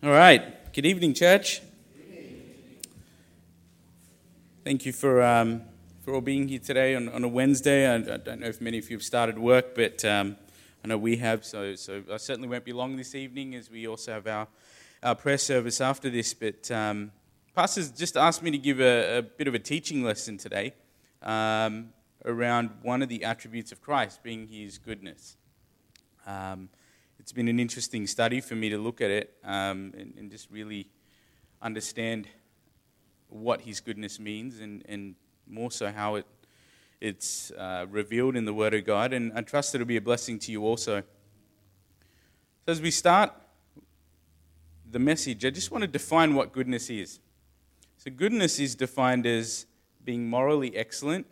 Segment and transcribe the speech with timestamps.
[0.00, 0.72] All right.
[0.72, 1.60] Good evening, church.
[4.62, 5.62] Thank you for, um,
[6.04, 7.84] for all being here today on, on a Wednesday.
[7.84, 10.36] I, I don't know if many of you have started work, but um,
[10.84, 13.88] I know we have, so, so I certainly won't be long this evening as we
[13.88, 14.46] also have our,
[15.02, 16.32] our prayer service after this.
[16.32, 17.10] But um,
[17.56, 20.74] Pastor's just asked me to give a, a bit of a teaching lesson today
[21.22, 21.88] um,
[22.24, 25.36] around one of the attributes of Christ, being his goodness.
[26.24, 26.68] Um,
[27.28, 30.50] it's been an interesting study for me to look at it um, and, and, just
[30.50, 30.88] really
[31.60, 32.26] understand
[33.28, 35.14] what His goodness means and, and
[35.46, 36.24] more so how it,
[37.02, 39.12] it's uh, revealed in the Word of God.
[39.12, 41.02] And I trust it'll be a blessing to you also.
[42.64, 43.34] So, as we start
[44.90, 47.20] the message, I just want to define what goodness is.
[47.98, 49.66] So, goodness is defined as
[50.02, 51.26] being morally excellent,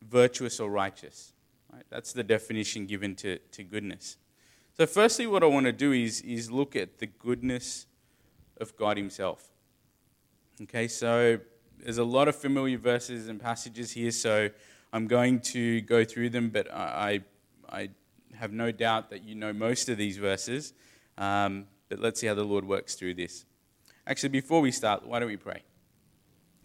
[0.00, 1.32] virtuous, or righteous.
[1.72, 1.82] Right?
[1.90, 4.16] That's the definition given to, to goodness.
[4.74, 7.86] So, firstly, what I want to do is, is look at the goodness
[8.58, 9.50] of God Himself.
[10.62, 11.38] Okay, so
[11.78, 14.48] there's a lot of familiar verses and passages here, so
[14.92, 17.20] I'm going to go through them, but I,
[17.68, 17.90] I
[18.34, 20.72] have no doubt that you know most of these verses.
[21.18, 23.44] Um, but let's see how the Lord works through this.
[24.06, 25.62] Actually, before we start, why don't we pray?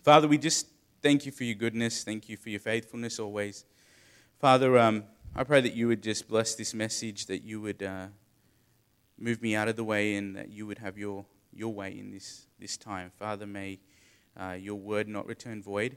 [0.02, 0.68] Father, we just
[1.02, 2.06] thank you for your goodness.
[2.06, 3.66] Thank you for your faithfulness always.
[4.40, 5.04] Father, um,
[5.40, 8.08] I pray that you would just bless this message, that you would uh,
[9.20, 12.10] move me out of the way, and that you would have your, your way in
[12.10, 13.12] this, this time.
[13.20, 13.78] Father, may
[14.36, 15.96] uh, your word not return void,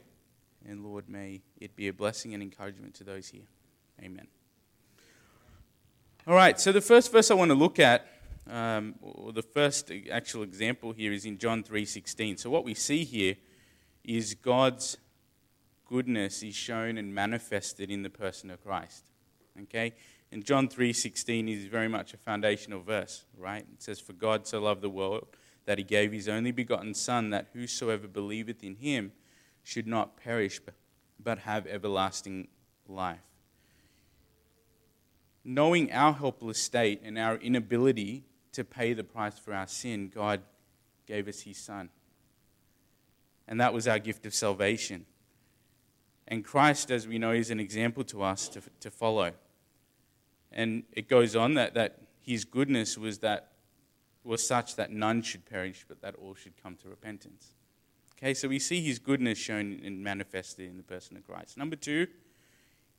[0.69, 3.47] and Lord, may it be a blessing and encouragement to those here.
[3.99, 4.27] Amen.
[6.27, 8.05] All right, so the first verse I want to look at,
[8.47, 12.37] um, or the first actual example here, is in John 3:16.
[12.37, 13.37] So what we see here
[14.03, 14.97] is God's
[15.87, 19.10] goodness is shown and manifested in the person of Christ.
[19.63, 19.93] Okay?
[20.31, 23.65] And John 3:16 is very much a foundational verse, right?
[23.73, 25.27] It says for God so loved the world
[25.65, 29.11] that he gave his only begotten son that whosoever believeth in him
[29.63, 30.59] should not perish
[31.19, 32.47] but have everlasting
[32.87, 33.19] life.
[35.43, 38.23] Knowing our helpless state and our inability
[38.53, 40.41] to pay the price for our sin, God
[41.05, 41.89] gave us his son.
[43.47, 45.05] And that was our gift of salvation.
[46.27, 49.31] And Christ, as we know, is an example to us to, to follow.
[50.51, 53.51] And it goes on that, that his goodness was, that,
[54.23, 57.53] was such that none should perish, but that all should come to repentance.
[58.17, 61.57] Okay, so we see his goodness shown and manifested in the person of Christ.
[61.57, 62.07] Number two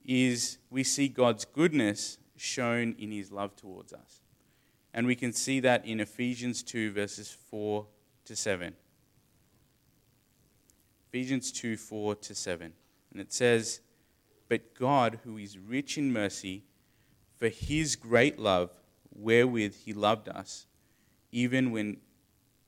[0.04, 4.20] is we see God's goodness shown in his love towards us.
[4.92, 7.86] And we can see that in Ephesians 2, verses 4
[8.24, 8.74] to 7.
[11.08, 12.72] Ephesians 2, 4 to 7.
[13.12, 13.80] And it says,
[14.48, 16.64] But God, who is rich in mercy,
[17.42, 18.70] for his great love,
[19.12, 20.69] wherewith he loved us,
[21.32, 21.97] even when,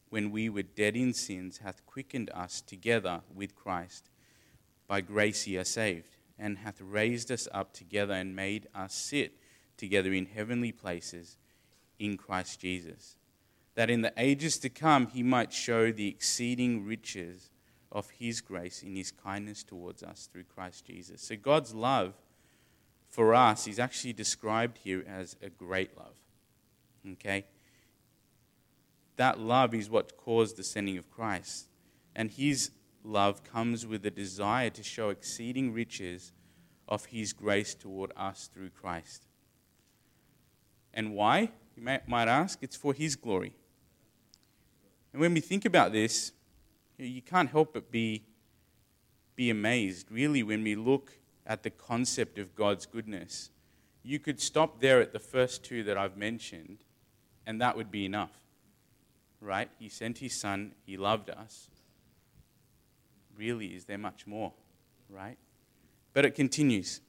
[0.09, 4.11] when we were dead in sins, hath quickened us together with Christ.
[4.89, 9.37] By grace ye are saved, and hath raised us up together and made us sit
[9.77, 11.37] together in heavenly places
[12.01, 13.15] in Christ Jesus,
[13.77, 17.49] that in the ages to come he might show the exceeding riches
[17.93, 21.23] of his grace in his kindness towards us through Christ Jesus.
[21.23, 22.15] So God's love
[23.15, 26.17] for us is actually described here as a great love.
[27.13, 27.45] Okay?
[29.15, 31.69] That love is what caused the sending of Christ.
[32.17, 32.73] And his
[33.05, 36.33] love comes with a desire to show exceeding riches
[36.89, 39.27] of his grace toward us through Christ.
[40.93, 41.51] And why?
[41.77, 42.59] You might ask.
[42.63, 43.55] It's for his glory.
[45.13, 46.33] And when we think about this,
[46.99, 48.25] you can't help but be,
[49.37, 51.13] be amazed, really, when we look
[51.47, 53.50] at the concept of God's goodness.
[54.03, 56.78] You could stop there at the first two that I've mentioned,
[57.47, 58.32] and that would be enough.
[59.41, 59.71] Right?
[59.78, 61.69] He sent his son, he loved us.
[63.37, 64.53] Really, is there much more?
[65.09, 65.37] Right?
[66.12, 67.00] But it continues.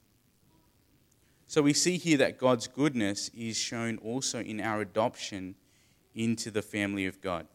[1.47, 5.55] So we see here that God's goodness is shown also in our adoption
[6.15, 7.47] into the family of God.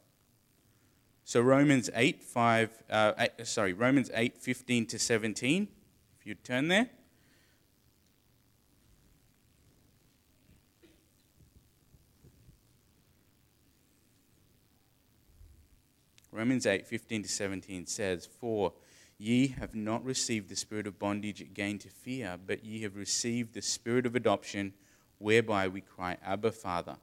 [1.25, 5.69] So Romans 8, 5, uh, eight, sorry, Romans 8, 15 to 17.
[6.21, 6.91] If you turn there.
[16.31, 18.75] Romans 8, 15 to 17 says, For
[19.17, 23.55] ye have not received the spirit of bondage again to fear, but ye have received
[23.55, 24.75] the spirit of adoption,
[25.19, 26.97] whereby we cry, Abba, Father.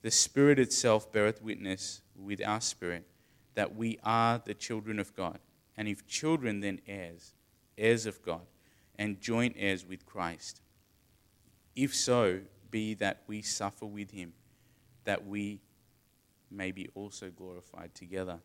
[0.00, 3.06] The Spirit itself beareth witness with our spirit
[3.54, 5.38] that we are the children of God.
[5.76, 7.34] And if children, then heirs,
[7.78, 8.46] heirs of God,
[8.98, 10.60] and joint heirs with Christ.
[11.76, 12.40] If so,
[12.70, 14.32] be that we suffer with him,
[15.04, 15.60] that we
[16.50, 18.40] may be also glorified together.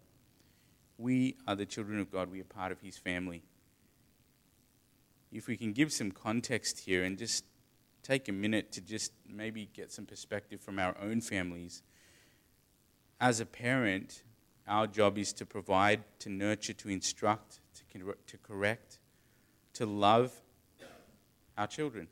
[0.97, 3.44] We are the children of God, we are part of His family.
[5.31, 7.44] If we can give some context here and just
[8.03, 11.81] take a minute to just maybe get some perspective from our own families.
[13.19, 14.24] As a parent,
[14.68, 19.00] our job is to provide, to nurture, to instruct, to, to correct,
[19.74, 20.34] to love
[21.58, 22.08] our children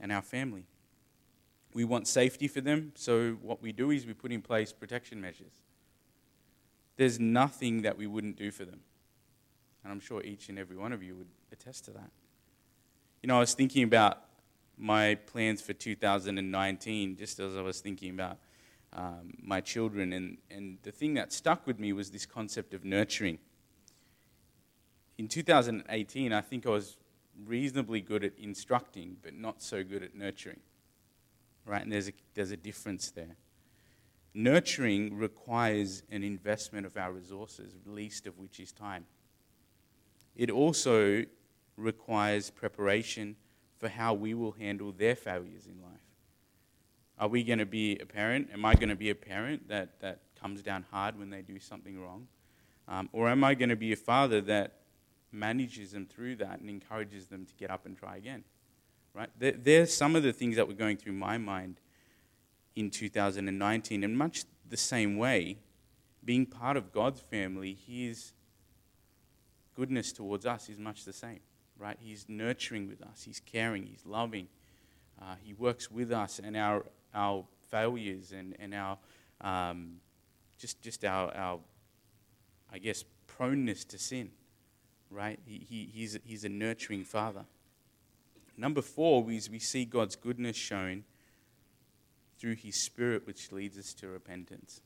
[0.00, 0.64] and our family.
[1.72, 5.20] We want safety for them, so what we do is we put in place protection
[5.20, 5.52] measures.
[6.96, 8.80] There's nothing that we wouldn't do for them.
[9.84, 12.10] And I'm sure each and every one of you would attest to that.
[13.22, 14.22] You know, I was thinking about
[14.78, 18.38] my plans for 2019 just as I was thinking about
[18.92, 22.84] um, my children, and, and the thing that stuck with me was this concept of
[22.84, 23.38] nurturing.
[25.18, 26.96] In 2018, I think I was
[27.44, 30.60] reasonably good at instructing, but not so good at nurturing.
[31.64, 31.82] Right?
[31.82, 33.36] And there's a, there's a difference there.
[34.34, 39.06] Nurturing requires an investment of our resources, least of which is time.
[40.36, 41.24] It also
[41.76, 43.36] requires preparation
[43.78, 46.00] for how we will handle their failures in life.
[47.18, 48.50] Are we going to be a parent?
[48.52, 51.58] Am I going to be a parent that, that comes down hard when they do
[51.58, 52.26] something wrong?
[52.88, 54.80] Um, or am I going to be a father that
[55.36, 58.44] manages them through that and encourages them to get up and try again?
[59.14, 59.30] Right?
[59.38, 61.80] There, there's some of the things that were going through my mind
[62.74, 65.58] in 2019, in much the same way,
[66.24, 68.32] being part of God's family, His
[69.74, 71.40] goodness towards us is much the same
[71.78, 71.96] right?
[72.00, 74.48] He's nurturing with us, He's caring, He's loving.
[75.20, 76.84] Uh, he works with us and our,
[77.14, 78.98] our failures and, and our,
[79.40, 79.94] um,
[80.58, 81.58] just, just our, our,
[82.70, 84.30] I guess, proneness to sin,
[85.10, 85.38] right?
[85.44, 87.44] He, he, he's, he's a nurturing father.
[88.56, 91.04] Number four is we see God's goodness shown
[92.38, 94.80] through his spirit, which leads us to repentance.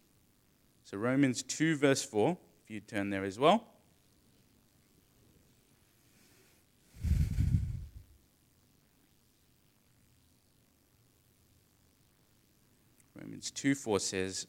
[0.84, 3.64] So, Romans 2, verse 4, if you turn there as well.
[13.20, 14.46] Romans 2 4 says,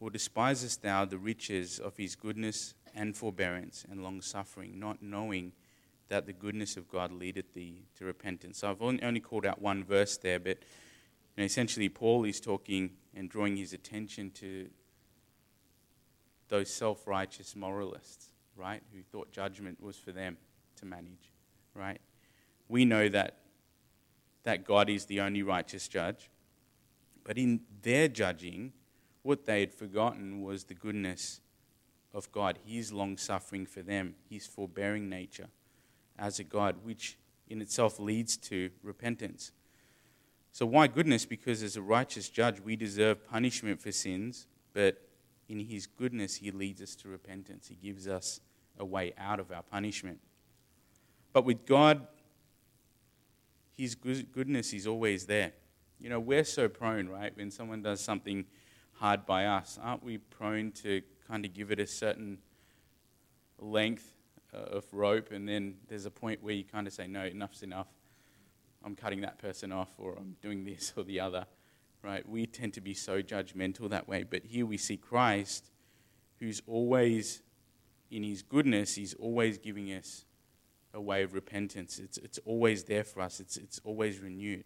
[0.00, 5.52] Or despisest thou the riches of his goodness and forbearance and long suffering, not knowing
[6.08, 8.58] that the goodness of God leadeth thee to repentance?
[8.58, 10.58] So I've only called out one verse there, but
[11.36, 14.68] you know, essentially Paul is talking and drawing his attention to
[16.48, 20.38] those self righteous moralists, right, who thought judgment was for them
[20.76, 21.32] to manage,
[21.74, 22.00] right?
[22.68, 23.38] We know that,
[24.44, 26.30] that God is the only righteous judge.
[27.24, 28.72] But in their judging,
[29.22, 31.40] what they had forgotten was the goodness
[32.14, 35.48] of God, His long suffering for them, His forbearing nature
[36.18, 37.18] as a God, which
[37.48, 39.52] in itself leads to repentance.
[40.52, 41.26] So, why goodness?
[41.26, 45.02] Because as a righteous judge, we deserve punishment for sins, but
[45.48, 47.68] in His goodness, He leads us to repentance.
[47.68, 48.40] He gives us
[48.78, 50.18] a way out of our punishment.
[51.32, 52.06] But with God,
[53.76, 55.52] His goodness is always there.
[55.98, 57.36] You know, we're so prone, right?
[57.36, 58.46] When someone does something
[58.94, 62.38] hard by us, aren't we prone to kind of give it a certain
[63.58, 64.14] length
[64.54, 67.62] uh, of rope and then there's a point where you kind of say, no, enough's
[67.62, 67.88] enough.
[68.84, 71.46] I'm cutting that person off or I'm doing this or the other,
[72.02, 72.28] right?
[72.28, 74.22] We tend to be so judgmental that way.
[74.22, 75.70] But here we see Christ
[76.38, 77.42] who's always,
[78.10, 80.24] in his goodness, he's always giving us
[80.94, 81.98] a way of repentance.
[81.98, 84.64] It's, it's always there for us, it's, it's always renewed.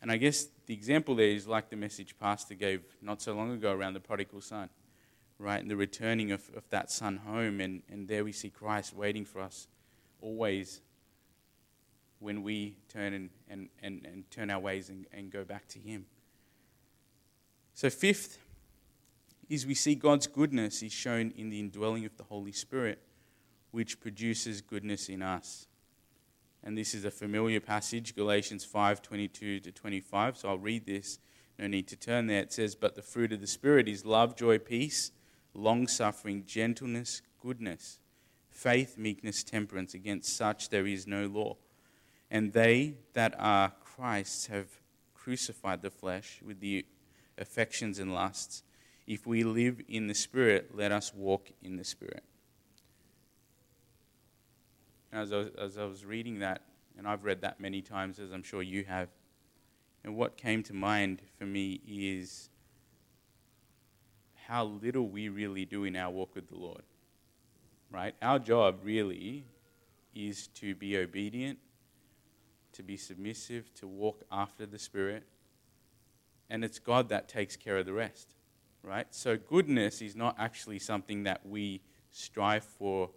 [0.00, 3.52] And I guess the example there is like the message Pastor gave not so long
[3.52, 4.68] ago around the prodigal son,
[5.38, 5.60] right?
[5.60, 7.60] And the returning of, of that son home.
[7.60, 9.68] And, and there we see Christ waiting for us
[10.20, 10.80] always
[12.18, 15.78] when we turn and, and, and, and turn our ways and, and go back to
[15.78, 16.06] Him.
[17.74, 18.38] So, fifth
[19.48, 23.00] is we see God's goodness is shown in the indwelling of the Holy Spirit,
[23.70, 25.68] which produces goodness in us
[26.62, 30.36] and this is a familiar passage, Galatians 5 22 to 25.
[30.36, 31.18] So I'll read this.
[31.58, 32.40] No need to turn there.
[32.40, 35.10] It says, But the fruit of the Spirit is love, joy, peace,
[35.58, 37.98] long suffering, gentleness, goodness,
[38.50, 39.94] faith, meekness, temperance.
[39.94, 41.56] Against such there is no law.
[42.30, 44.68] And they that are Christ's have
[45.14, 46.86] crucified the flesh with the
[47.36, 48.62] affections and lusts.
[49.06, 52.22] If we live in the Spirit, let us walk in the Spirit
[55.12, 56.62] as I, was, as I was reading that,
[56.96, 59.08] and I've read that many times, as I'm sure you have,
[60.04, 62.50] and what came to mind for me is
[64.48, 66.82] how little we really do in our walk with the Lord.
[67.90, 68.14] Right?
[68.22, 69.44] Our job really
[70.14, 71.58] is to be obedient,
[72.72, 75.24] to be submissive, to walk after the Spirit,
[76.50, 78.34] and it's God that takes care of the rest,
[78.82, 79.06] right?
[79.10, 83.10] So goodness is not actually something that we strive for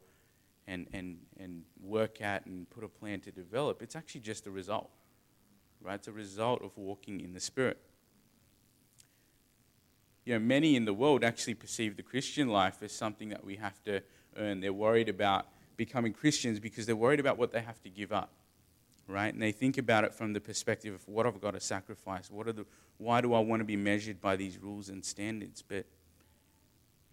[0.68, 3.82] and, and, and work at and put a plan to develop.
[3.82, 4.90] It's actually just a result,
[5.82, 5.96] right?
[5.96, 7.78] It's a result of walking in the Spirit.
[10.25, 13.56] You know, many in the world actually perceive the Christian life as something that we
[13.56, 14.01] have to
[14.38, 14.60] earn.
[14.60, 15.48] They're worried about
[15.78, 18.32] becoming Christians because they're worried about what they have to give up
[19.12, 19.34] right?
[19.34, 22.32] And they think about it from the perspective of what I've got to sacrifice.
[22.32, 22.66] What are the,
[22.98, 25.62] why do I want to be measured by these rules and standards?
[25.62, 25.86] But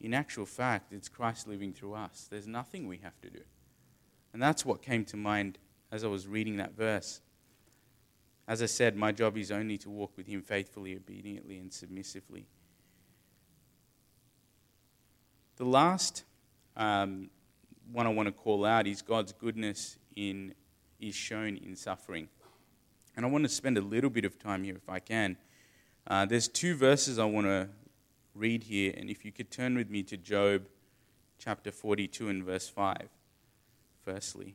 [0.00, 2.28] in actual fact, it's Christ living through us.
[2.30, 3.40] There's nothing we have to do.
[4.32, 5.58] And that's what came to mind
[5.90, 7.20] as I was reading that verse.
[8.46, 12.46] As I said, my job is only to walk with Him faithfully, obediently, and submissively.
[15.58, 16.22] The last
[16.76, 17.30] um,
[17.90, 20.54] one I want to call out is God's goodness in
[21.00, 22.28] is shown in suffering.
[23.16, 25.36] And I want to spend a little bit of time here, if I can.
[26.06, 27.68] Uh, there's two verses I want to
[28.36, 30.68] read here, and if you could turn with me to Job
[31.40, 33.08] chapter 42 and verse 5,
[34.04, 34.54] firstly.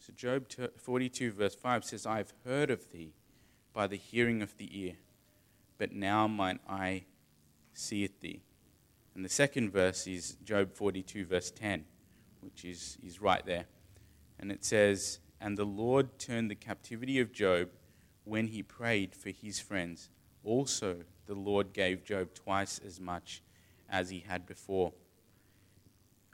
[0.00, 0.46] So Job
[0.78, 3.12] 42, verse 5 says, I have heard of thee
[3.74, 4.94] by the hearing of the ear,
[5.76, 7.04] but now mine eye
[7.74, 8.40] seeth thee.
[9.14, 11.84] And the second verse is Job 42, verse 10,
[12.40, 13.66] which is, is right there.
[14.38, 17.68] And it says, And the Lord turned the captivity of Job
[18.24, 20.08] when he prayed for his friends.
[20.44, 23.42] Also, the Lord gave Job twice as much
[23.90, 24.94] as he had before.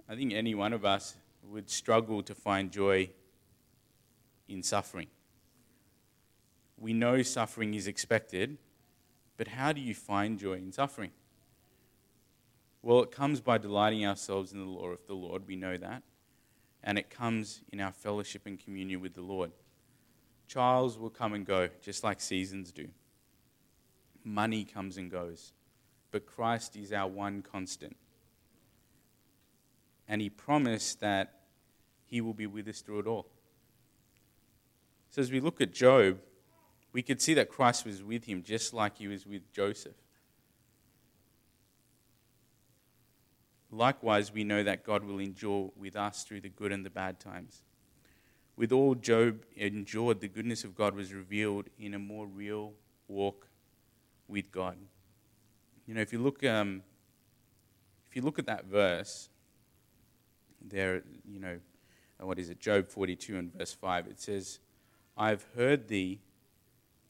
[0.08, 3.10] I think any one of us would struggle to find joy
[4.48, 5.08] in suffering.
[6.78, 8.58] We know suffering is expected,
[9.36, 11.10] but how do you find joy in suffering?
[12.82, 15.46] Well, it comes by delighting ourselves in the law of the Lord.
[15.46, 16.02] We know that.
[16.84, 19.50] And it comes in our fellowship and communion with the Lord.
[20.48, 22.86] Trials will come and go, just like seasons do.
[24.22, 25.52] Money comes and goes.
[26.12, 27.96] But Christ is our one constant.
[30.06, 31.40] And He promised that
[32.06, 33.26] He will be with us through it all.
[35.10, 36.18] So as we look at Job,
[36.92, 39.96] we could see that Christ was with him just like he was with Joseph.
[43.70, 47.20] Likewise, we know that God will endure with us through the good and the bad
[47.20, 47.62] times.
[48.56, 52.72] With all Job endured, the goodness of God was revealed in a more real
[53.08, 53.48] walk
[54.28, 54.76] with God.
[55.86, 56.82] You know, if you look, um,
[58.08, 59.28] if you look at that verse,
[60.60, 61.58] there, you know,
[62.18, 62.60] what is it?
[62.60, 64.06] Job 42 and verse 5.
[64.06, 64.60] It says,
[65.16, 66.20] I have heard thee,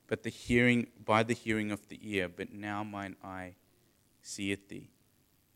[0.07, 3.55] but the hearing by the hearing of the ear, but now mine eye
[4.23, 4.91] seeth thee.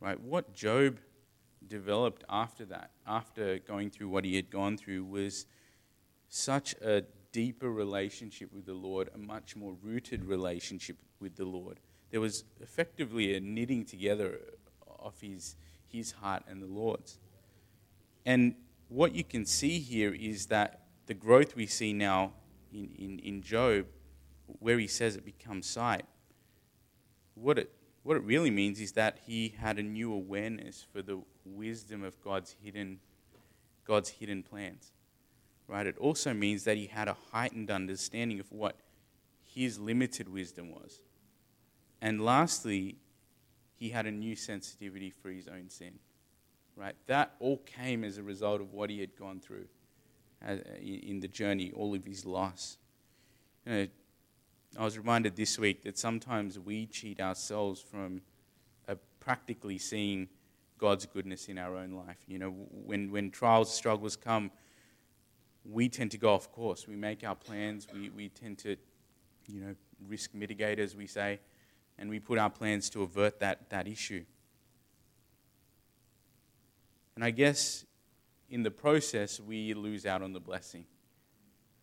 [0.00, 0.20] Right?
[0.20, 0.98] What Job
[1.66, 5.46] developed after that, after going through what he had gone through, was
[6.28, 11.78] such a deeper relationship with the Lord, a much more rooted relationship with the Lord.
[12.10, 14.40] There was effectively a knitting together
[14.98, 15.54] of his,
[15.86, 17.18] his heart and the Lord's.
[18.26, 18.54] And
[18.88, 22.32] what you can see here is that the growth we see now
[22.72, 23.86] in, in, in Job,
[24.58, 26.04] where he says it becomes sight,
[27.34, 27.70] what it,
[28.02, 32.20] what it really means is that he had a new awareness for the wisdom of
[32.22, 32.98] God's hidden,
[33.84, 34.92] God's hidden plans.
[35.66, 35.86] Right?
[35.86, 38.76] It also means that he had a heightened understanding of what
[39.44, 41.00] his limited wisdom was.
[42.00, 42.96] And lastly,
[43.76, 45.98] he had a new sensitivity for his own sin.
[46.76, 46.94] Right?
[47.06, 49.66] That all came as a result of what he had gone through.
[50.46, 52.78] Uh, in the journey, all of his loss.
[53.66, 53.86] You know,
[54.78, 58.22] I was reminded this week that sometimes we cheat ourselves from
[58.88, 60.28] uh, practically seeing
[60.78, 62.16] God's goodness in our own life.
[62.26, 64.50] You know, when, when trials, struggles come,
[65.62, 66.88] we tend to go off course.
[66.88, 67.86] We make our plans.
[67.92, 68.76] We, we tend to,
[69.46, 69.74] you know,
[70.08, 71.38] risk mitigate, as we say,
[71.98, 74.24] and we put our plans to avert that, that issue.
[77.14, 77.84] And I guess
[78.50, 80.84] in the process, we lose out on the blessing,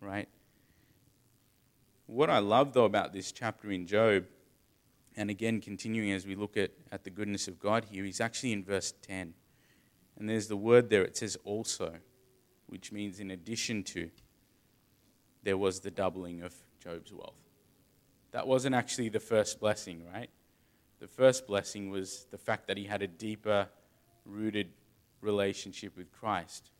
[0.02, 0.28] right?
[2.06, 4.26] What I love, though, about this chapter in Job,
[5.16, 8.52] and again, continuing as we look at, at the goodness of God here, is actually
[8.52, 9.34] in verse 10.
[10.18, 11.96] And there's the word there, it says also,
[12.68, 14.10] which means in addition to,
[15.44, 17.36] there was the doubling of Job's wealth.
[18.32, 20.30] That wasn't actually the first blessing, right?
[21.00, 23.68] The first blessing was the fact that he had a deeper
[24.26, 24.68] rooted
[25.22, 26.72] relationship with Christ.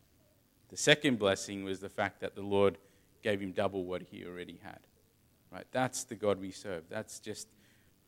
[0.68, 2.78] The second blessing was the fact that the Lord
[3.22, 4.80] gave him double what he already had.
[5.50, 5.66] Right?
[5.72, 6.84] That's the God we serve.
[6.88, 7.48] That's just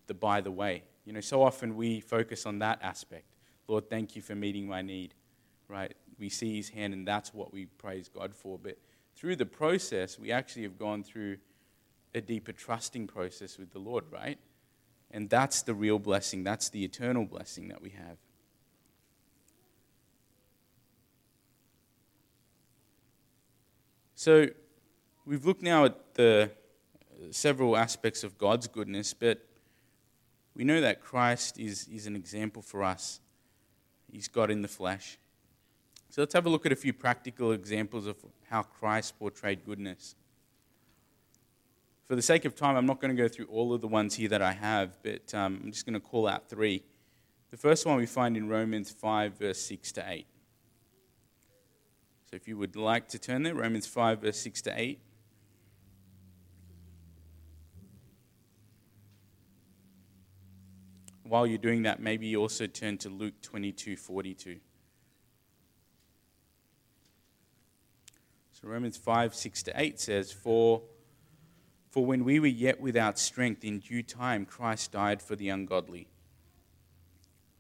[0.06, 0.82] the by the way.
[1.04, 3.24] You know, so often we focus on that aspect.
[3.66, 5.14] Lord, thank you for meeting my need.
[5.68, 5.94] Right?
[6.18, 8.58] We see his hand and that's what we praise God for.
[8.58, 8.76] But
[9.16, 11.38] through the process, we actually have gone through
[12.14, 14.38] a deeper trusting process with the Lord, right?
[15.10, 16.44] And that's the real blessing.
[16.44, 18.18] That's the eternal blessing that we have.
[24.20, 24.48] So
[25.24, 26.50] we've looked now at the
[27.30, 29.42] several aspects of God's goodness, but
[30.54, 33.20] we know that Christ is, is an example for us.
[34.12, 35.16] He's God in the flesh.
[36.10, 38.16] So let's have a look at a few practical examples of
[38.50, 40.14] how Christ portrayed goodness.
[42.04, 44.16] For the sake of time, I'm not going to go through all of the ones
[44.16, 46.82] here that I have, but um, I'm just going to call out three.
[47.52, 50.26] The first one we find in Romans 5, verse 6 to 8.
[52.30, 55.00] So if you would like to turn there, Romans 5, verse 6 to 8.
[61.24, 64.60] While you're doing that, maybe you also turn to Luke 22, 42.
[68.52, 70.82] So Romans 5, 6 to 8 says, For,
[71.88, 76.06] for when we were yet without strength, in due time Christ died for the ungodly.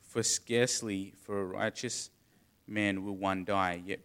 [0.02, 2.10] For scarcely for a righteous
[2.68, 3.98] man will one die, yet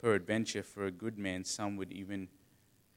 [0.00, 2.28] Peradventure, for a good man, some would even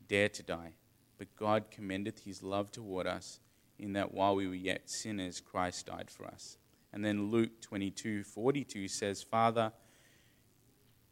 [0.07, 0.73] dare to die.
[1.17, 3.39] But God commendeth his love toward us,
[3.79, 6.57] in that while we were yet sinners, Christ died for us.
[6.93, 9.71] And then Luke 22 42 says, Father,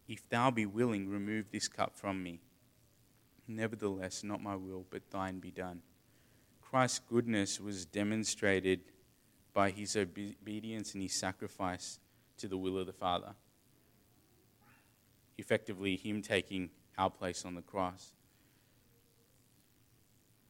[0.07, 2.41] if thou be willing, remove this cup from me.
[3.47, 5.81] Nevertheless, not my will, but thine be done.
[6.61, 8.81] Christ's goodness was demonstrated
[9.53, 11.99] by his obedience and his sacrifice
[12.37, 13.33] to the will of the Father
[15.39, 18.11] effectively Him taking our place on the cross.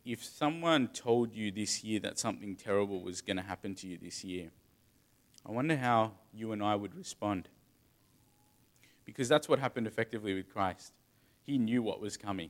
[0.03, 3.97] If someone told you this year that something terrible was going to happen to you
[4.01, 4.49] this year,
[5.45, 7.47] I wonder how you and I would respond.
[9.05, 10.93] Because that's what happened effectively with Christ.
[11.43, 12.49] He knew what was coming,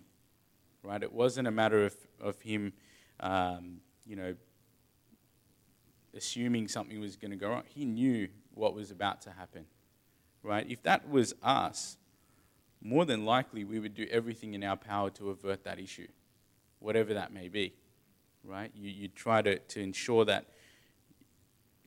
[0.84, 1.02] right?
[1.02, 2.74] It wasn't a matter of, of him,
[3.20, 4.36] um, you know,
[6.16, 7.64] assuming something was going to go wrong.
[7.68, 9.66] He knew what was about to happen,
[10.44, 10.66] right?
[10.70, 11.98] If that was us,
[12.82, 16.08] more than likely we would do everything in our power to avert that issue,
[16.80, 17.74] whatever that may be,
[18.44, 18.72] right?
[18.74, 20.46] You, you try to, to ensure that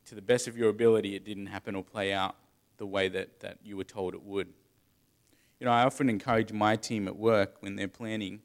[0.07, 2.37] to the best of your ability it didn't happen or play out
[2.77, 4.49] the way that, that you were told it would.
[5.61, 8.41] You know, I often encourage my team at work when they're planning.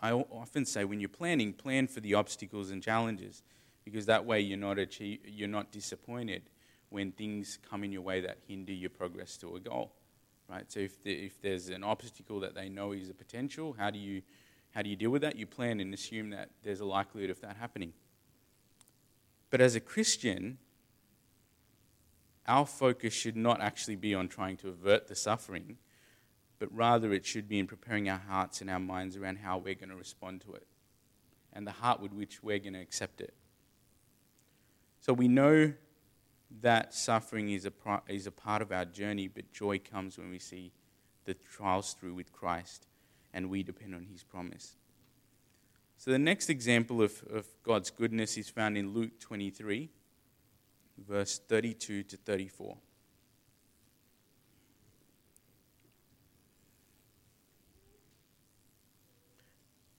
[0.00, 3.42] I often say, when you're planning, plan for the obstacles and challenges,
[3.84, 6.42] because that way you're not achieve, you're not disappointed
[6.90, 9.92] when things come in your way that hinder your progress to a goal
[10.48, 10.70] right?
[10.70, 13.98] So if, the, if there's an obstacle that they know is a potential, how do
[13.98, 14.22] you
[14.72, 15.36] how do you deal with that?
[15.36, 17.92] You plan and assume that there's a likelihood of that happening.
[19.50, 20.56] But as a Christian,
[22.46, 25.76] our focus should not actually be on trying to avert the suffering,
[26.58, 29.74] but rather it should be in preparing our hearts and our minds around how we're
[29.74, 30.66] going to respond to it
[31.52, 33.34] and the heart with which we're going to accept it.
[35.00, 35.74] So we know
[36.60, 37.72] that suffering is a,
[38.08, 40.72] is a part of our journey, but joy comes when we see
[41.24, 42.86] the trials through with Christ
[43.32, 44.76] and we depend on his promise.
[45.96, 49.88] So, the next example of, of God's goodness is found in Luke 23,
[50.98, 52.76] verse 32 to 34.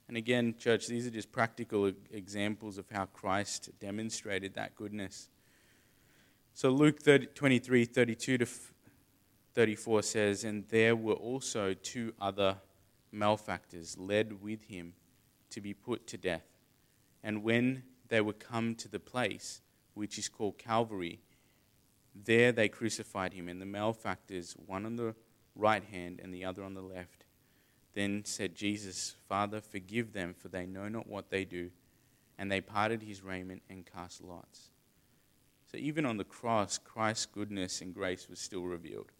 [0.09, 5.29] And again, church, these are just practical examples of how Christ demonstrated that goodness.
[6.55, 8.47] So Luke 30, 23, 32 to
[9.55, 12.57] 34 says, And there were also two other
[13.11, 14.93] malefactors led with him
[15.49, 16.45] to be put to death.
[17.23, 19.61] And when they were come to the place
[19.95, 21.19] which is called Calvary,
[22.15, 25.15] there they crucified him, and the malefactors, one on the
[25.55, 27.25] right hand and the other on the left.
[27.93, 31.71] Then said Jesus, Father, forgive them, for they know not what they do.
[32.37, 34.69] And they parted his raiment and cast lots.
[35.73, 39.11] So even on the cross, Christ's goodness and grace was still revealed.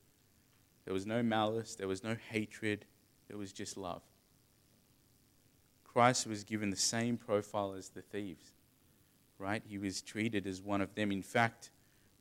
[0.86, 2.86] There was no malice, there was no hatred,
[3.28, 4.04] there was just love.
[5.84, 8.54] Christ was given the same profile as the thieves,
[9.40, 9.64] right?
[9.68, 11.12] He was treated as one of them.
[11.12, 11.72] In fact,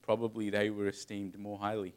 [0.00, 1.94] probably they were esteemed more highly.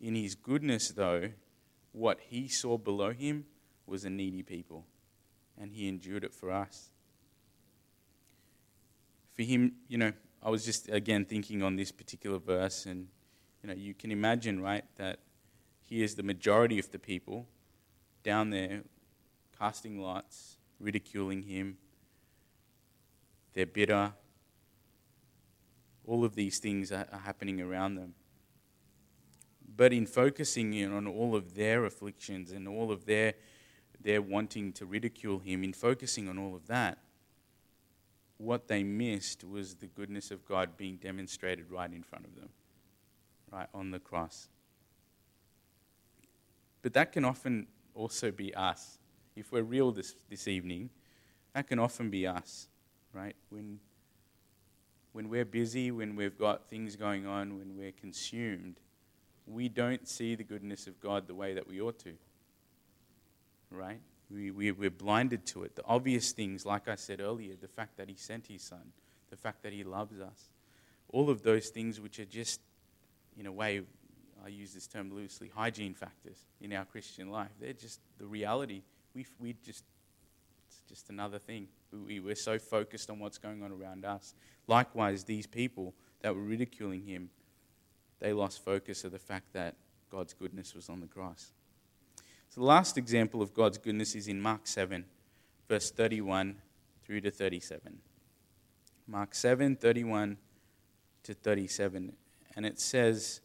[0.00, 1.30] In his goodness, though,
[1.92, 3.44] what he saw below him
[3.86, 4.86] was a needy people,
[5.60, 6.90] and he endured it for us
[9.34, 13.08] for him, you know, I was just again thinking on this particular verse, and
[13.62, 15.18] you know, you can imagine, right, that
[15.82, 17.46] he is the majority of the people
[18.22, 18.82] down there
[19.58, 21.78] casting lots, ridiculing him.
[23.52, 24.12] They're bitter.
[26.06, 28.14] All of these things are, are happening around them.
[29.76, 33.34] But in focusing in on all of their afflictions and all of their,
[34.00, 36.98] their wanting to ridicule him, in focusing on all of that,
[38.44, 42.50] what they missed was the goodness of God being demonstrated right in front of them,
[43.50, 44.48] right on the cross.
[46.82, 48.98] But that can often also be us.
[49.36, 50.90] If we're real this, this evening,
[51.54, 52.68] that can often be us,
[53.12, 53.34] right?
[53.48, 53.80] When,
[55.12, 58.80] when we're busy, when we've got things going on, when we're consumed,
[59.46, 62.12] we don't see the goodness of God the way that we ought to,
[63.70, 64.00] right?
[64.30, 65.76] We, we, we're blinded to it.
[65.76, 68.92] The obvious things, like I said earlier, the fact that He sent His Son,
[69.30, 70.50] the fact that He loves us,
[71.10, 72.60] all of those things which are just,
[73.38, 73.82] in a way,
[74.44, 77.50] I use this term loosely, hygiene factors in our Christian life.
[77.60, 78.82] They're just the reality.
[79.14, 79.84] We, we just,
[80.68, 81.68] it's just another thing.
[81.92, 84.34] We, we're so focused on what's going on around us.
[84.66, 87.30] Likewise, these people that were ridiculing him,
[88.20, 89.76] they lost focus of the fact that
[90.10, 91.52] God's goodness was on the cross.
[92.54, 95.06] So the last example of God's goodness is in Mark 7,
[95.68, 96.54] verse 31
[97.04, 97.98] through to 37.
[99.08, 100.36] Mark 7, 31
[101.24, 102.12] to 37.
[102.54, 103.40] And it says,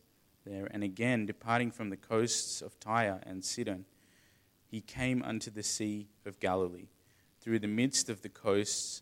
[0.46, 0.68] there.
[0.70, 3.86] And again, departing from the coasts of Tyre and Sidon,
[4.68, 6.90] he came unto the Sea of Galilee,
[7.42, 9.02] through the midst of the coasts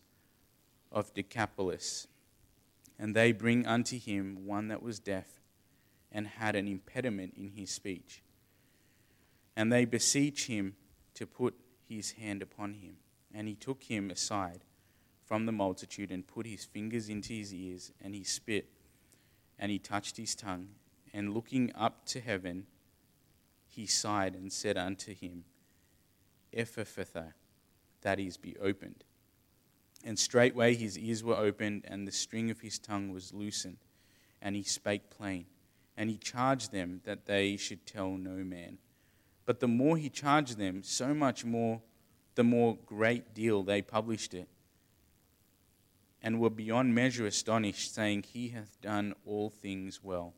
[0.90, 2.08] of Decapolis.
[2.98, 5.26] And they bring unto him one that was deaf
[6.10, 8.22] and had an impediment in his speech.
[9.58, 10.76] And they beseech him
[11.14, 11.54] to put
[11.86, 12.96] his hand upon him.
[13.34, 14.64] And he took him aside
[15.26, 18.70] from the multitude and put his fingers into his ears, and he spit,
[19.58, 20.68] and he touched his tongue
[21.12, 22.66] and looking up to heaven,
[23.66, 25.44] he sighed and said unto him,
[26.52, 27.32] Ephphatha,
[28.02, 29.04] that is, be opened.
[30.04, 33.78] And straightway his ears were opened, and the string of his tongue was loosened,
[34.40, 35.46] and he spake plain.
[35.96, 38.78] And he charged them that they should tell no man.
[39.48, 41.80] But the more he charged them, so much more,
[42.34, 44.46] the more great deal they published it,
[46.22, 50.34] and were beyond measure astonished, saying, He hath done all things well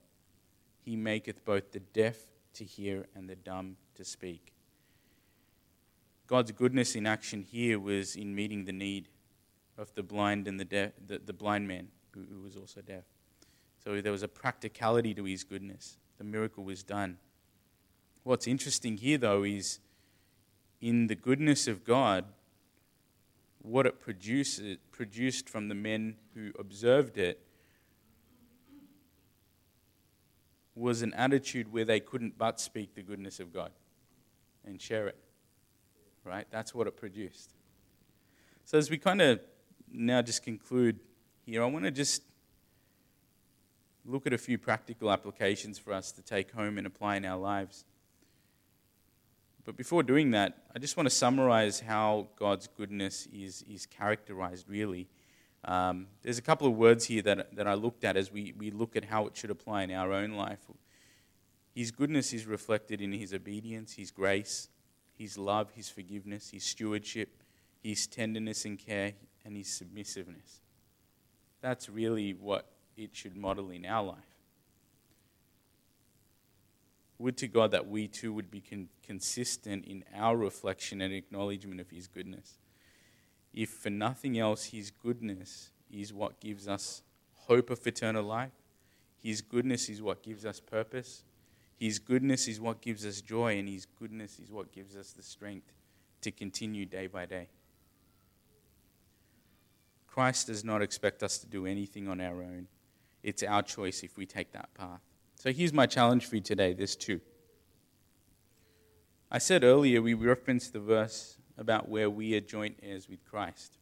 [0.91, 2.17] he maketh both the deaf
[2.55, 4.53] to hear and the dumb to speak.
[6.27, 9.09] God's goodness in action here was in meeting the need
[9.77, 13.05] of the blind and the, deaf, the, the blind man who, who was also deaf.
[13.83, 15.97] So there was a practicality to his goodness.
[16.19, 17.19] The miracle was done.
[18.23, 19.81] What's interesting here, though, is
[20.81, 22.25] in the goodness of God,
[23.63, 27.41] what it produced, produced from the men who observed it
[30.75, 33.71] was an attitude where they couldn't but speak the goodness of God
[34.65, 35.19] and share it.
[36.25, 36.47] Right?
[36.51, 37.55] That's what it produced.
[38.65, 39.41] So, as we kind of
[39.91, 41.01] now just conclude
[41.45, 42.23] here, I want to just
[44.05, 47.39] look at a few practical applications for us to take home and apply in our
[47.39, 47.85] lives.
[49.65, 54.69] But before doing that, I just want to summarize how God's goodness is, is characterized,
[54.69, 55.09] really.
[55.65, 58.71] Um, there's a couple of words here that, that I looked at as we, we
[58.71, 60.61] look at how it should apply in our own life.
[61.75, 64.69] His goodness is reflected in his obedience, his grace,
[65.17, 67.43] his love, his forgiveness, his stewardship,
[67.83, 69.13] his tenderness and care,
[69.45, 70.61] and his submissiveness.
[71.61, 74.30] That's really what it should model in our life.
[77.21, 81.81] Would to God that we too would be con- consistent in our reflection and acknowledgement
[81.81, 82.59] of his goodness
[83.53, 87.03] if for nothing else, His goodness is what gives us
[87.47, 88.53] hope of eternal life.
[89.23, 91.25] His goodness is what gives us purpose.
[91.79, 95.23] His goodness is what gives us joy, and His goodness is what gives us the
[95.23, 95.73] strength
[96.21, 97.49] to continue day by day.
[100.07, 102.67] Christ does not expect us to do anything on our own.
[103.23, 105.01] It's our choice if we take that path.
[105.41, 106.75] So here's my challenge for you today.
[106.75, 107.19] There's two.
[109.31, 113.79] I said earlier, we referenced the verse about where we are joint heirs with Christ.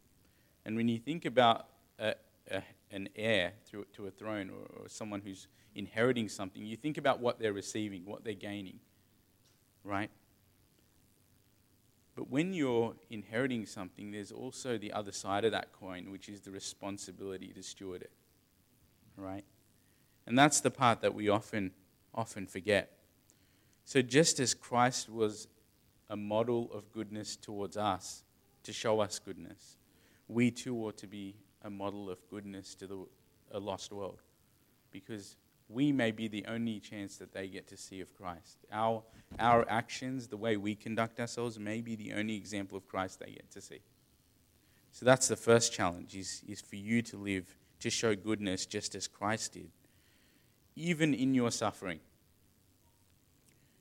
[0.63, 1.67] And when you think about
[1.99, 2.15] a,
[2.49, 6.97] a, an heir to, to a throne or, or someone who's inheriting something, you think
[6.97, 8.79] about what they're receiving, what they're gaining,
[9.83, 10.11] right?
[12.15, 16.39] But when you're inheriting something, there's also the other side of that coin, which is
[16.39, 18.11] the responsibility to steward it,
[19.17, 19.43] right?
[20.29, 21.71] And that's the part that we often,
[22.13, 22.91] often forget.
[23.83, 25.47] So just as Christ was
[26.07, 28.23] a model of goodness towards us
[28.63, 29.77] to show us goodness.
[30.27, 33.05] We too ought to be a model of goodness to the,
[33.51, 34.21] a lost world
[34.91, 35.35] because
[35.67, 38.59] we may be the only chance that they get to see of Christ.
[38.71, 39.01] Our,
[39.39, 43.31] our actions, the way we conduct ourselves, may be the only example of Christ they
[43.31, 43.81] get to see.
[44.91, 48.93] So that's the first challenge, is, is for you to live, to show goodness just
[48.93, 49.69] as Christ did,
[50.75, 51.99] even in your suffering.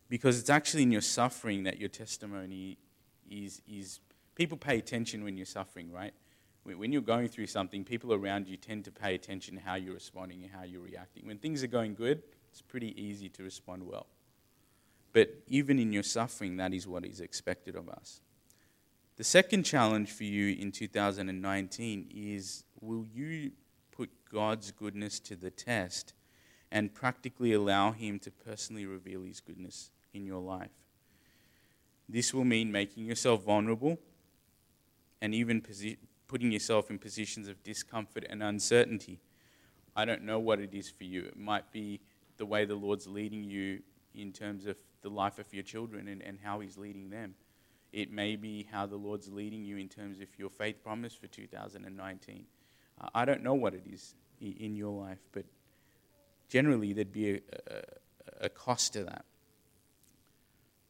[0.08, 2.78] Because it's actually in your suffering that your testimony
[3.30, 4.00] is, is
[4.34, 6.14] people pay attention when you're suffering, right?
[6.76, 9.94] when you're going through something, people around you tend to pay attention to how you're
[9.94, 11.26] responding and how you're reacting.
[11.26, 14.06] When things are going good, it's pretty easy to respond well.
[15.12, 18.20] But even in your suffering, that is what is expected of us.
[19.16, 23.52] The second challenge for you in 2019 is will you
[23.90, 26.12] put God's goodness to the test
[26.70, 30.70] and practically allow Him to personally reveal His goodness in your life?
[32.08, 33.98] This will mean making yourself vulnerable
[35.20, 39.20] and even posi- putting yourself in positions of discomfort and uncertainty.
[39.94, 41.24] I don't know what it is for you.
[41.24, 42.00] It might be
[42.36, 43.80] the way the Lord's leading you
[44.14, 47.34] in terms of the life of your children and, and how He's leading them.
[47.92, 51.26] It may be how the Lord's leading you in terms of your faith promise for
[51.26, 52.44] 2019.
[53.00, 55.44] Uh, I don't know what it is in your life, but
[56.48, 57.82] generally there'd be a, a,
[58.42, 59.24] a cost to that.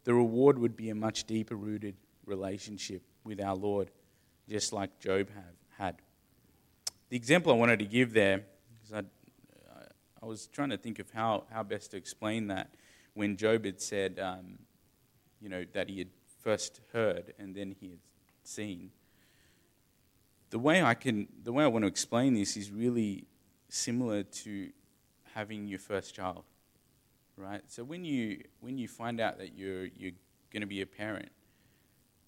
[0.04, 3.90] The reward would be a much deeper rooted relationship with our Lord
[4.48, 5.96] just like Job have, had.
[7.10, 9.02] The example I wanted to give there, because I,
[10.22, 12.74] I was trying to think of how, how best to explain that,
[13.14, 14.58] when Job had said, um,
[15.40, 16.08] you know, that he had
[16.42, 17.98] first heard and then he had
[18.42, 18.90] seen.
[20.50, 23.24] The way I can, the way I want to explain this is really
[23.68, 24.70] similar to
[25.38, 26.42] having your first child,
[27.36, 27.62] right?
[27.68, 30.16] So when you when you find out that you're you're
[30.52, 31.30] going to be a parent,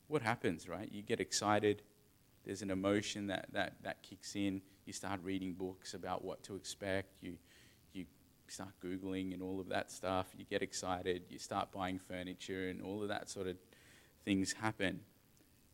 [0.06, 0.88] what happens, right?
[0.92, 1.82] You get excited,
[2.44, 4.62] there's an emotion that, that, that kicks in.
[4.86, 7.08] You start reading books about what to expect.
[7.20, 7.34] You,
[7.92, 8.06] you
[8.46, 10.26] start Googling and all of that stuff.
[10.36, 11.22] You get excited.
[11.28, 13.56] You start buying furniture and all of that sort of
[14.24, 15.00] things happen.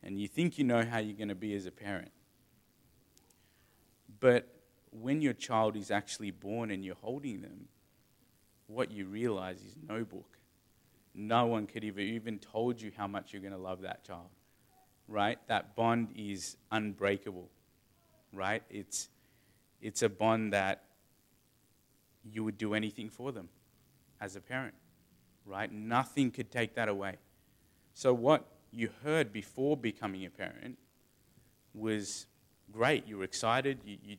[0.03, 2.12] And you think you know how you're going to be as a parent.
[4.20, 4.55] But
[4.90, 7.68] when your child is actually born and you're holding them,
[8.66, 10.38] what you realize is no book.
[11.14, 14.29] No one could have even told you how much you're going to love that child
[15.09, 15.38] right?
[15.49, 17.49] That bond is unbreakable,
[18.33, 18.62] right?
[18.70, 19.09] It's,
[19.81, 20.85] it's a bond that
[22.25, 23.49] you would do anything for them
[24.20, 24.75] as a parent,
[25.44, 25.70] right?
[25.70, 27.16] Nothing could take that away.
[27.94, 30.77] So, what you heard before becoming a parent
[31.72, 32.27] was
[32.72, 33.07] great.
[33.07, 33.79] You were excited.
[33.85, 34.16] You, you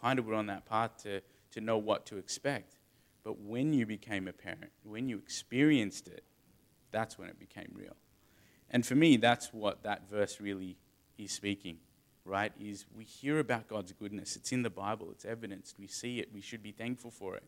[0.00, 1.20] kind of were on that path to,
[1.52, 2.78] to know what to expect.
[3.24, 6.24] But when you became a parent, when you experienced it,
[6.90, 7.96] that's when it became real.
[8.70, 10.76] And for me, that's what that verse really
[11.16, 11.78] is speaking,
[12.24, 12.52] right?
[12.60, 14.36] Is we hear about God's goodness.
[14.36, 15.76] It's in the Bible, it's evidenced.
[15.78, 17.44] We see it, we should be thankful for it.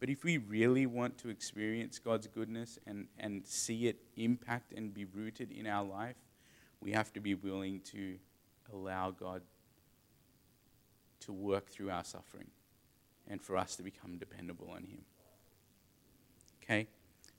[0.00, 4.92] But if we really want to experience God's goodness and, and see it impact and
[4.92, 6.16] be rooted in our life,
[6.80, 8.16] we have to be willing to
[8.72, 9.40] allow God
[11.20, 12.48] to work through our suffering
[13.28, 15.04] and for us to become dependable on Him.
[16.62, 16.86] Okay?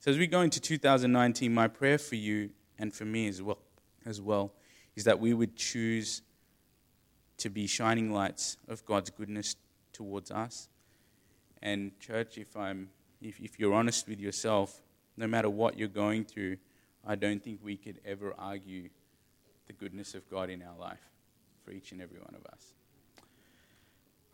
[0.00, 3.58] So as we go into 2019, my prayer for you and for me as well,
[4.04, 4.52] as well,
[4.94, 6.22] is that we would choose
[7.38, 9.56] to be shining lights of God's goodness
[9.92, 10.68] towards us.
[11.62, 12.88] And church, if I'm
[13.20, 14.80] if, if you're honest with yourself,
[15.16, 16.58] no matter what you're going through,
[17.06, 18.90] I don't think we could ever argue
[19.66, 21.10] the goodness of God in our life
[21.64, 22.75] for each and every one of us.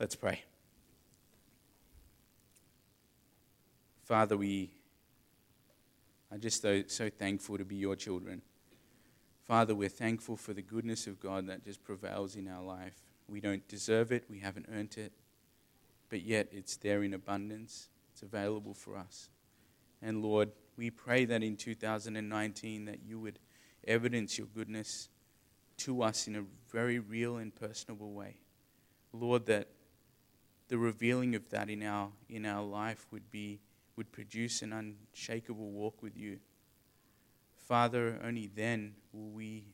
[0.03, 0.43] Let's pray.
[4.03, 4.73] Father, we
[6.33, 8.43] I'm just so, so thankful to be your children.
[9.45, 13.01] Father, we're thankful for the goodness of God that just prevails in our life.
[13.29, 15.13] We don't deserve it, we haven't earned it,
[16.11, 17.89] but yet it's there in abundance.
[18.13, 19.29] It's available for us.
[20.03, 23.39] And Lord, we pray that in 2019 that you would
[23.87, 25.11] evidence your goodness
[25.77, 28.39] to us in a very real and personable way.
[29.13, 29.69] Lord, that
[30.73, 33.61] the revealing of that in our in our life would be
[33.95, 36.39] would produce an unshakable walk with you.
[37.69, 39.67] Father, only then will we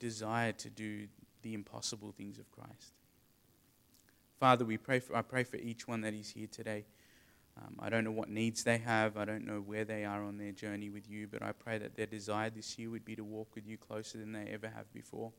[0.00, 1.06] desire to do
[1.42, 2.94] the impossible things of Christ.
[4.40, 6.86] Father, we pray for, I pray for each one that is here today.
[7.56, 9.16] Um, I don't know what needs they have.
[9.16, 11.94] I don't know where they are on their journey with you, but I pray that
[11.94, 14.92] their desire this year would be to walk with you closer than they ever have
[14.92, 15.30] before.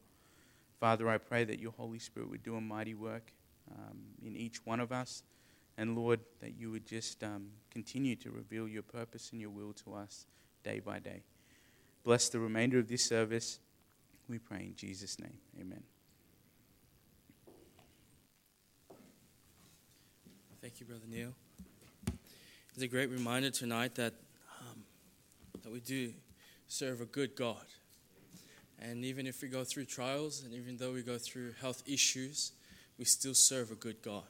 [0.80, 3.34] Father, I pray that your Holy Spirit would do a mighty work
[3.72, 5.24] um, in each one of us.
[5.78, 9.74] And Lord, that you would just um, continue to reveal your purpose and your will
[9.74, 10.26] to us
[10.64, 11.24] day by day.
[12.04, 13.60] Bless the remainder of this service.
[14.30, 15.38] We pray in Jesus' name.
[15.60, 15.84] Amen.
[20.62, 21.34] Thank you, Brother Neil.
[22.74, 24.14] It's a great reminder tonight that,
[24.62, 24.84] um,
[25.62, 26.12] that we do
[26.68, 27.66] serve a good God.
[28.80, 32.52] And even if we go through trials, and even though we go through health issues,
[32.98, 34.24] we still serve a good God.